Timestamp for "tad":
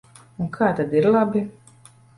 0.81-0.97